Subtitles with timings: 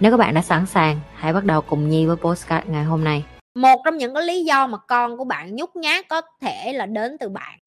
[0.00, 3.04] Nếu các bạn đã sẵn sàng, hãy bắt đầu cùng Nhi với postcard ngày hôm
[3.04, 3.24] nay.
[3.54, 6.86] Một trong những cái lý do mà con của bạn nhút nhát có thể là
[6.86, 7.58] đến từ bạn.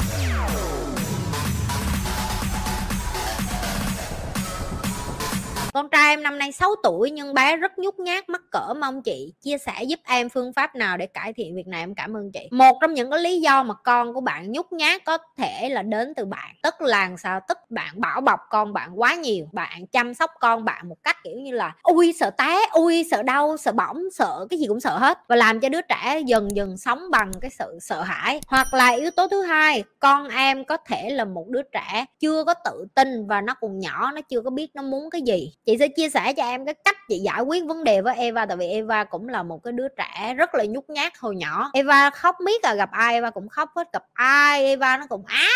[5.73, 9.01] Con trai em năm nay 6 tuổi nhưng bé rất nhút nhát mắc cỡ mong
[9.01, 12.17] chị chia sẻ giúp em phương pháp nào để cải thiện việc này em cảm
[12.17, 12.47] ơn chị.
[12.51, 15.81] Một trong những cái lý do mà con của bạn nhút nhát có thể là
[15.81, 16.55] đến từ bạn.
[16.63, 17.39] Tức là sao?
[17.47, 19.45] Tức bạn bảo bọc con bạn quá nhiều.
[19.51, 23.23] Bạn chăm sóc con bạn một cách kiểu như là ui sợ té, ui sợ
[23.23, 26.55] đau, sợ bỏng, sợ cái gì cũng sợ hết và làm cho đứa trẻ dần
[26.55, 28.41] dần sống bằng cái sự sợ hãi.
[28.47, 32.43] Hoặc là yếu tố thứ hai, con em có thể là một đứa trẻ chưa
[32.43, 35.53] có tự tin và nó còn nhỏ, nó chưa có biết nó muốn cái gì
[35.65, 38.45] chị sẽ chia sẻ cho em cái cách chị giải quyết vấn đề với Eva,
[38.45, 41.69] tại vì Eva cũng là một cái đứa trẻ rất là nhút nhát hồi nhỏ.
[41.73, 45.23] Eva khóc miết là gặp ai, Eva cũng khóc hết, gặp ai, Eva nó cũng
[45.25, 45.47] á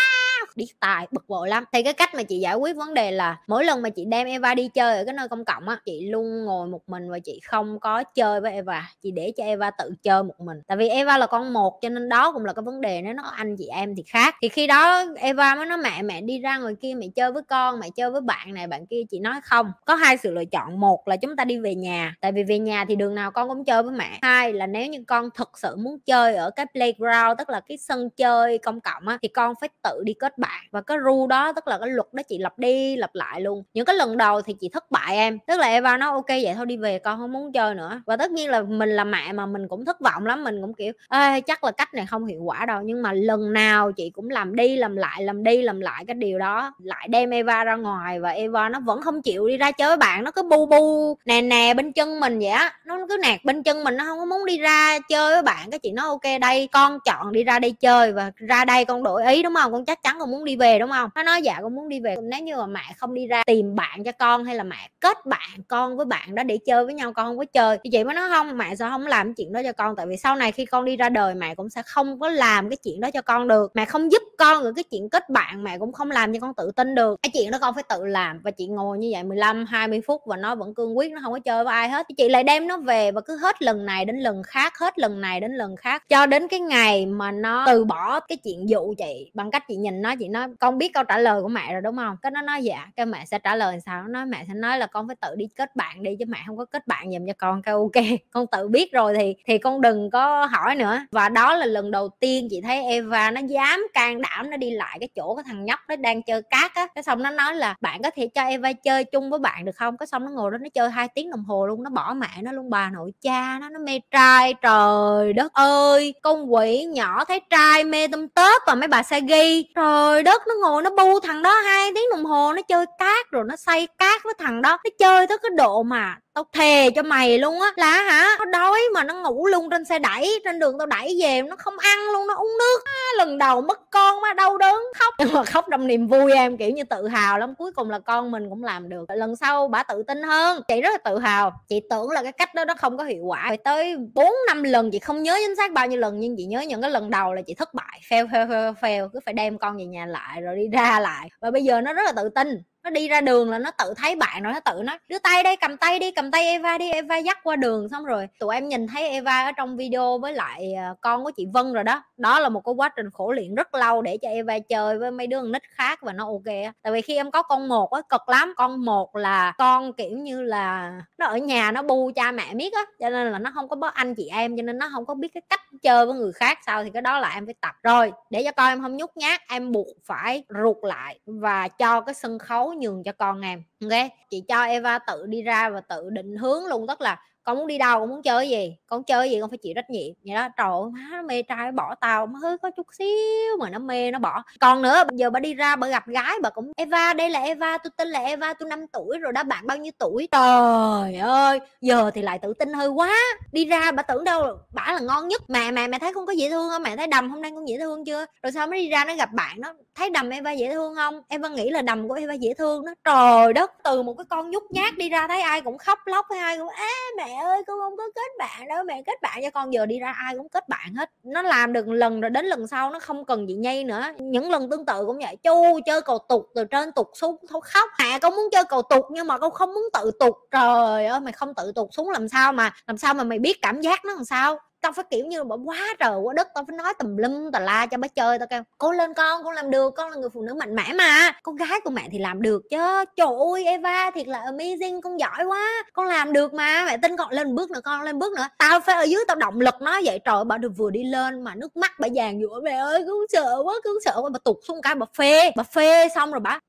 [0.58, 1.64] đi tài, bực bội lắm.
[1.72, 4.26] Thì cái cách mà chị giải quyết vấn đề là mỗi lần mà chị đem
[4.26, 7.18] Eva đi chơi ở cái nơi công cộng á, chị luôn ngồi một mình và
[7.18, 8.90] chị không có chơi với Eva.
[9.02, 10.58] Chị để cho Eva tự chơi một mình.
[10.66, 13.14] Tại vì Eva là con một cho nên đó cũng là cái vấn đề nếu
[13.14, 14.34] nó anh chị em thì khác.
[14.42, 17.42] Thì khi đó Eva mới nói, mẹ mẹ đi ra ngoài kia, mẹ chơi với
[17.42, 19.02] con, mẹ chơi với bạn này, bạn kia.
[19.10, 20.80] Chị nói, không, có hai sự lựa chọn.
[20.80, 23.48] Một là chúng ta đi về nhà, tại vì về nhà thì đường nào con
[23.48, 24.18] cũng chơi với mẹ.
[24.22, 27.78] Hai là nếu như con thực sự muốn chơi ở cái playground, tức là cái
[27.78, 31.26] sân chơi công cộng á, thì con phải tự đi kết bạn và cái ru
[31.26, 33.62] đó tức là cái luật đó chị lặp đi lặp lại luôn.
[33.74, 36.54] Những cái lần đầu thì chị thất bại em tức là Eva nói ok vậy
[36.56, 38.02] thôi đi về con không muốn chơi nữa.
[38.06, 40.74] Và tất nhiên là mình là mẹ mà mình cũng thất vọng lắm mình cũng
[40.74, 42.82] kiểu Ê, chắc là cách này không hiệu quả đâu.
[42.84, 46.14] Nhưng mà lần nào chị cũng làm đi làm lại làm đi làm lại cái
[46.14, 49.70] điều đó lại đem Eva ra ngoài và Eva nó vẫn không chịu đi ra
[49.70, 52.72] chơi với bạn nó cứ bu bu nè nè bên chân mình vậy á.
[52.84, 55.70] Nó cứ nạt bên chân mình nó không có muốn đi ra chơi với bạn.
[55.70, 59.02] Cái chị nói ok đây con chọn đi ra đây chơi và ra đây con
[59.02, 59.72] đổi ý đúng không?
[59.72, 61.10] Con chắc chắn con muốn đi về, đúng không?
[61.14, 62.16] Nó nói dạ con muốn đi về.
[62.22, 65.26] Nếu như mà mẹ không đi ra tìm bạn cho con hay là mẹ kết
[65.26, 68.04] bạn con với bạn đó để chơi với nhau, con không có chơi, thì chị
[68.04, 69.96] mới nói, không, mẹ sao không làm chuyện đó cho con.
[69.96, 72.70] Tại vì sau này khi con đi ra đời, mẹ cũng sẽ không có làm
[72.70, 73.70] cái chuyện đó cho con được.
[73.74, 76.54] Mẹ không giúp con ở cái chuyện kết bạn, mẹ cũng không làm cho con
[76.54, 77.20] tự tin được.
[77.22, 78.40] Cái chuyện đó con phải tự làm.
[78.44, 81.32] Và chị ngồi như vậy 15 20 phút và nó vẫn cương quyết, nó không
[81.32, 82.06] có chơi với ai hết.
[82.16, 85.20] Chị lại đem nó về và cứ hết lần này đến lần khác, hết lần
[85.20, 88.94] này đến lần khác, cho đến cái ngày mà nó từ bỏ cái chuyện dụ
[88.98, 91.72] chị bằng cách chị nhìn nó chị nói, con biết câu trả lời của mẹ
[91.72, 92.86] rồi, đúng không cái nó nói dạ.
[92.96, 94.02] Cái mẹ sẽ trả lời sao?
[94.02, 96.38] Nó nói mẹ sẽ nói là, con phải tự đi kết bạn đi chứ mẹ
[96.46, 99.58] không có kết bạn dùm cho con cái ok con tự biết rồi thì thì
[99.58, 100.98] con đừng có hỏi nữa.
[101.10, 104.70] Và đó là lần đầu tiên chị thấy Eva nó dám can đảm nó đi
[104.70, 106.86] lại cái chỗ cái thằng nhóc nó đang chơi cát á.
[106.94, 109.76] Cái xong nó nói là, bạn có thể cho Eva chơi chung với bạn được
[109.76, 109.96] không?
[109.96, 112.28] Cái xong nó ngồi đó nó chơi hai tiếng đồng hồ luôn, nó bỏ mẹ
[112.42, 112.70] nó luôn.
[112.70, 116.14] Bà nội cha nó nó mê trai, trời đất ơi!
[116.22, 120.42] Con quỷ nhỏ thấy trai mê tâm tớp và mấy bà sa ghi trời đất,
[120.48, 123.56] nó ngồi nó bu thằng đó hai tiếng đồng hồ, nó chơi cát rồi nó
[123.56, 127.38] say cát với thằng đó, nó chơi tới cái độ mà tao thề cho mày
[127.38, 130.78] luôn á là hả nó đói mà nó ngủ luôn trên xe đẩy trên đường
[130.78, 132.78] tao đẩy về nó không ăn luôn nó uống nước.
[132.84, 135.14] À, lần đầu mất con mà đau đớn khóc.
[135.18, 137.54] Nhưng mà khóc trong niềm vui em kiểu như tự hào lắm.
[137.58, 139.04] Cuối cùng là con mình cũng làm được.
[139.08, 140.62] Lần sau bà tự tin hơn.
[140.68, 141.52] Chị rất là tự hào.
[141.68, 143.44] Chị tưởng là cái cách đó nó không có hiệu quả.
[143.48, 146.44] Rồi tới bốn năm lần chị không nhớ chính xác bao nhiêu lần nhưng chị
[146.44, 148.00] nhớ những cái lần đầu là chị thất bại.
[148.10, 149.08] Fail fail fail fail.
[149.12, 151.28] Cứ phải đem con về nhà lại rồi đi ra lại.
[151.40, 153.94] Và bây giờ nó rất là tự tin nó đi ra đường là nó tự
[153.96, 156.78] thấy bạn rồi, nó tự nói, đưa tay đây, cầm tay đi, cầm tay Eva
[156.78, 157.88] đi, Eva dắt qua đường.
[157.88, 161.30] Xong rồi tụi em nhìn thấy Eva ở trong video với lại ờ, con của
[161.36, 162.02] chị Vân rồi đó.
[162.16, 165.10] Đó là một cái quá trình khổ luyện rất lâu để cho Eva chơi với
[165.10, 168.00] mấy đứa nít khác và nó ok tại vì khi em có con một á,
[168.08, 168.52] cực lắm.
[168.56, 172.72] Con một là con, kiểu như là, nó ở nhà, nó bu cha mẹ biết
[172.72, 175.06] á, cho nên là nó không có bớt anh chị em, cho nên nó không
[175.06, 177.54] có biết cái cách chơi với người khác sao thì cái đó là em phải
[177.60, 178.12] tập rồi.
[178.30, 182.14] Để cho con em không nhút nhát, em buộc phải ruột lại và cho cái
[182.14, 184.10] sân khấu nhường cho con em, ok?
[184.30, 187.66] Chị cho Eva tự đi ra và tự định hướng luôn, tức là con muốn
[187.66, 188.76] đi đâu, con muốn chơi gì?
[188.86, 190.14] Con chơi gì con phải chịu trách nhiệm.
[190.24, 193.56] Vậy đó, trời ơi, má nó mê trai bỏ tao, má hơi có chút xíu
[193.58, 194.42] mà nó mê, nó bỏ.
[194.60, 197.78] Còn nữa giờ bà đi ra bà gặp gái bà cũng Eva, đây là Eva,
[197.78, 200.28] tôi tên là Eva, tôi 5 tuổi rồi đó, bạn bao nhiêu tuổi?
[200.32, 203.16] Trời ơi, giờ thì lại tự tin hơi quá.
[203.52, 205.42] Đi ra bà tưởng đâu bả là ngon nhất.
[205.48, 206.82] Mẹ mẹ mẹ thấy không có dễ thương không?
[206.82, 208.26] Mẹ thấy đầm hôm nay con dễ thương chưa?
[208.42, 211.22] Rồi sao mới đi ra nó gặp bạn, nó thấy đầm Eva dễ thương không?
[211.28, 212.92] Eva nghĩ là đầm của Eva dễ thương đó.
[213.04, 215.98] Trời đất đất từ một cái con nhút nhát đi ra thấy ai cũng khóc
[216.06, 219.22] lóc hay ai cũng á mẹ ơi, con không có kết bạn đâu, mẹ kết
[219.22, 221.10] bạn cho con, giờ đi ra ai cũng kết bạn hết.
[221.24, 224.04] Nó làm được lần rồi đến lần sau nó không cần chị nhây nữa.
[224.18, 225.36] Những lần tương tự cũng vậy.
[225.42, 228.82] Chu, chơi cầu tục từ trên tục xuống, thôi khóc mẹ con muốn chơi cầu
[228.82, 230.36] tục nhưng mà con không muốn tự tục.
[230.50, 233.62] Trời ơi, mày không tự tục xuống làm sao mà, làm sao mà mày biết
[233.62, 234.58] cảm giác nó làm sao?
[234.80, 237.60] Tao phải, kiểu như là quá trời quá đất, tao phải nói tùm lum, tà
[237.60, 240.30] la cho bà chơi, tao kêu cố lên con con làm được, con là người
[240.30, 241.32] phụ nữ mạnh mẽ mà.
[241.42, 243.04] Con gái của mẹ thì làm được chứ.
[243.16, 245.68] Trời ơi, Eva thiệt là amazing, con giỏi quá.
[245.92, 248.46] Con làm được mà, mẹ tin con lên bước nữa, con lên bước nữa.
[248.58, 250.20] Tao phải ở dưới tao động lực nó vậy.
[250.24, 253.26] Trời bà được vừa đi lên mà nước mắt bà vàng giữa mẹ ơi cứ
[253.28, 254.30] sợ quá cứ sợ quá.
[254.32, 256.60] Bà tụt xuống cái bà phê bà phê xong rồi bà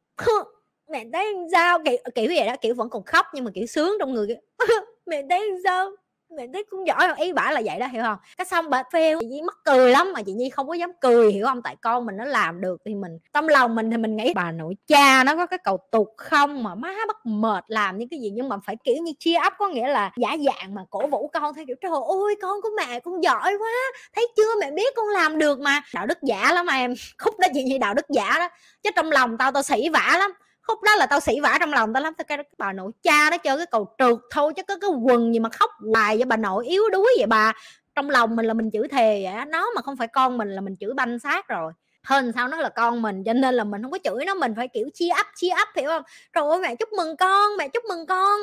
[0.92, 1.80] mẹ thấy sao?
[1.86, 4.28] Kiểu kiểu vậy đó, kiểu vẫn còn khóc nhưng mà kiểu sướng trong người
[5.06, 5.92] mẹ thấy sao?
[6.38, 8.18] Mẹ thấy cũng giỏi ý bả là vậy đó, hiểu không?
[8.38, 10.92] Cái xong bà phê chị nhi mắc cười lắm mà chị nhi không có dám
[11.02, 11.62] cười, hiểu không?
[11.62, 14.52] Tại con mình nó làm được thì mình tâm lòng mình thì mình nghĩ bà
[14.52, 18.20] nội cha nó có cái cầu tục không mà má bắt mệt làm những cái
[18.20, 21.08] gì nhưng mà phải, kiểu như chia ấp có nghĩa là giả dạng mà cổ
[21.08, 23.72] vũ con theo kiểu, trời ơi, con của mẹ con giỏi quá,
[24.16, 24.60] thấy chưa?
[24.62, 25.82] Mẹ biết con làm được mà.
[25.94, 28.50] Đạo đức giả lắm mà em, khúc đó chị nhi, đạo đức giả đó.
[28.84, 30.32] Chứ trong lòng tao tao sỉ vả lắm
[30.70, 32.14] khúc đó là tao xỉ vả trong lòng tao lắm.
[32.14, 35.34] Tao cái bà nội cha nó chơi cái cầu trượt thôi chứ có cái quần
[35.34, 37.54] gì mà khóc hoài với bà nội, yếu đuối vậy bà.
[37.96, 40.62] Trong lòng mình là mình chửi thề vậy nó mà không phải con mình là
[40.62, 41.72] mình chửi banh xác rồi.
[42.04, 44.34] Hơn sao nó là con mình, cho nên là mình không có chửi nó.
[44.34, 46.04] Mình phải kiểu chia ấp chia ấp, hiểu không?
[46.34, 48.40] Rồi mẹ chúc mừng con, mẹ chúc mừng con.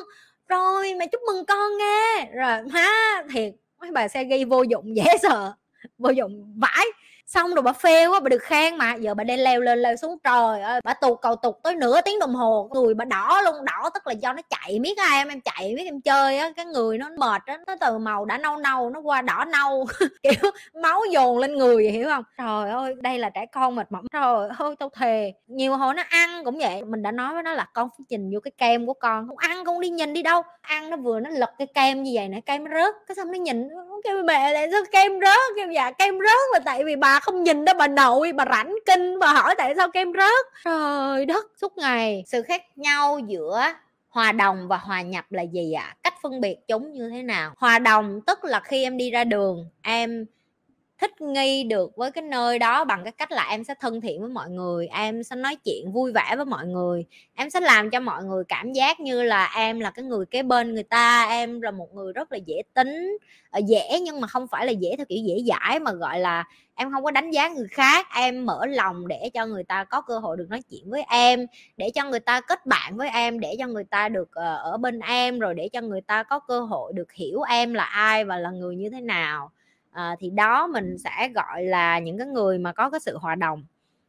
[0.49, 2.28] Rồi, mẹ chúc mừng con nghe.
[2.34, 5.52] Rồi ha thiệt, mấy bà xe gây vô dụng, dễ sợ.
[5.99, 6.87] Vô dụng vãi
[7.26, 8.94] xong rồi bà phê quá, bà được khen mà.
[8.94, 12.00] Giờ bà đang leo lên, leo xuống trời ơi, bà tụt cầu tụt tới nửa
[12.00, 12.70] tiếng đồng hồ.
[12.73, 15.75] Người bà đỏ luôn, đỏ tức là do nó chạy miết ai em em chạy
[15.76, 18.90] miết em chơi á, cái người nó mệt á, nó từ màu đã nâu nâu,
[18.90, 19.87] nó qua đỏ nâu,
[20.23, 20.50] kiểu
[20.82, 22.25] máu dồn lên người hiểu không?
[22.38, 25.32] Trời ơi, đây là trẻ con mệt mỏi, trời ơi, tao thề.
[25.46, 28.31] Nhiều hồi nó ăn cũng vậy, mình đã nói với nó là con phải nhìn
[28.34, 30.43] vô cái kem của con, không ăn con đi nhìn đi đâu.
[30.61, 33.32] Ăn nó vừa nó lật cái kem như vậy nè kem nó rớt, cái xong
[33.32, 33.69] nó nhìn
[34.05, 35.56] kêu mẹ lại sao kem rớt?
[35.56, 38.75] Kêu dạ kem rớt là tại vì bà không nhìn đó bà nội, bà rảnh
[38.87, 40.47] kinh, bà hỏi tại sao kem rớt.
[40.65, 42.25] Trời đất, suốt ngày.
[42.27, 43.63] Sự khác nhau giữa
[44.09, 45.85] hòa đồng và hòa nhập là gì ạ?
[45.85, 45.97] À?
[46.03, 47.53] cách phân biệt chúng như thế nào?
[47.57, 50.27] Hòa đồng tức là khi em đi ra đường, em
[51.01, 54.21] thích nghi được với cái nơi đó bằng cái cách là em sẽ thân thiện
[54.21, 57.05] với mọi người, em sẽ nói chuyện vui vẻ với mọi người,
[57.35, 60.43] em sẽ làm cho mọi người cảm giác như là em là cái người kế
[60.43, 63.19] bên người ta, em là một người rất là dễ tính
[63.51, 66.45] ờ, dễ nhưng mà không phải là dễ theo kiểu dễ dãi mà, gọi là,
[66.75, 70.01] em không có đánh giá người khác, em mở lòng để cho người ta có
[70.01, 71.47] cơ hội được nói chuyện với em,
[71.77, 74.77] để cho người ta kết bạn với em, để cho người ta được ờ, ở
[74.77, 78.25] bên em, rồi để cho người ta có cơ hội được hiểu em là ai
[78.25, 79.51] và là người như thế nào
[79.97, 83.35] à, thì đó mình sẽ gọi là những cái người mà có cái sự hòa
[83.35, 83.65] đồng.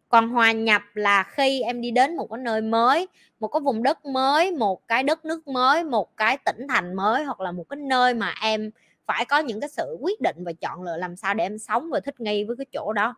[0.10, 3.08] Còn hòa nhập là khi em đi đến một cái nơi mới
[3.40, 7.24] một cái vùng đất mới một cái đất nước mới một cái tỉnh thành mới
[7.24, 8.72] hoặc là một cái nơi mà em
[9.08, 11.90] phải có những cái sự quyết định và chọn lựa làm sao để em sống
[11.92, 13.16] và thích nghi với cái chỗ đó.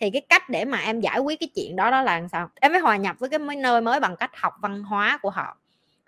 [0.00, 2.50] Thì cái cách để mà em giải quyết cái chuyện đó đó là làm sao?
[2.60, 5.56] Em phải hòa nhập với cái nơi mới bằng cách học văn hóa của họ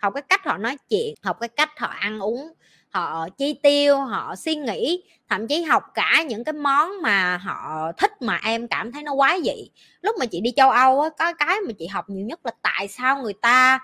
[0.02, 2.52] học cái cách họ nói chuyện học cái cách họ ăn uống
[2.90, 7.92] họ chi tiêu họ suy nghĩ thậm chí học cả những cái món mà họ
[7.98, 9.70] thích mà em cảm thấy nó quá dị.
[10.02, 12.52] Lúc mà chị đi châu âu á có cái mà chị học nhiều nhất là
[12.62, 13.78] tại sao người ta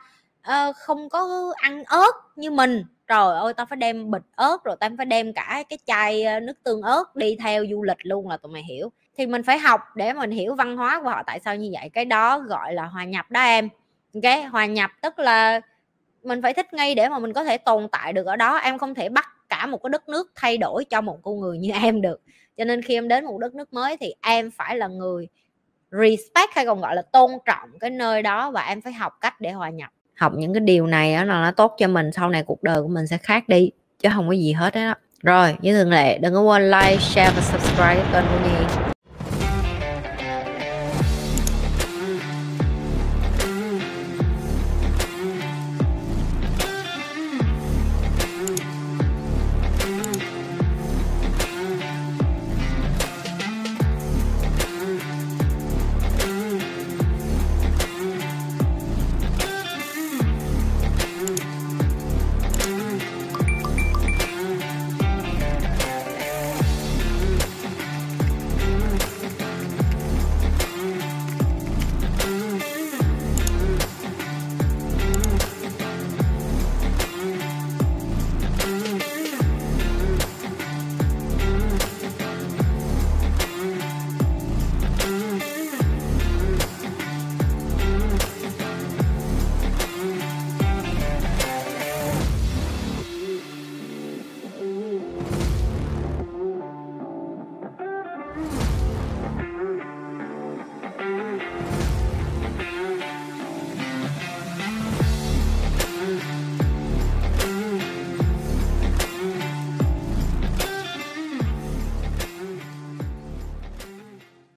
[0.50, 2.84] uh, không có ăn ớt như mình?
[3.06, 6.40] Trời ơi tao phải đem bịch ớt rồi tao phải đem cả cái chai ờ,
[6.40, 8.92] nước tương ớt đi theo du lịch luôn là tụi mày hiểu.
[9.18, 11.90] Thì mình phải học để mình hiểu văn hóa của họ tại sao như vậy.
[11.92, 13.68] Cái đó gọi là hòa nhập đó em.
[14.22, 15.60] Cái hòa nhập tức là
[16.26, 18.56] mình phải thích ngay để mà mình có thể tồn tại được ở đó.
[18.56, 21.58] Em không thể bắt cả một cái đất nước thay đổi cho một con người
[21.58, 22.20] như em được.
[22.56, 25.28] Cho nên khi em đến một đất nước mới thì em phải là người
[25.90, 29.40] respect hay còn gọi là tôn trọng cái nơi đó và em phải học cách
[29.40, 29.90] để hòa nhập.
[30.16, 32.82] Học những cái điều này đó là nó tốt cho mình, sau này cuộc đời
[32.82, 36.18] của mình sẽ khác đi, chứ không có gì hết đó rồi, như thường lệ,
[36.18, 38.92] đừng có quên like, share và subscribe kênh của nhi.